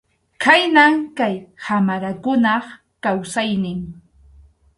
Khaynam 0.43 0.93
kay 1.17 1.35
qamarakunap 1.63 2.65
kawsaynin. 3.03 3.81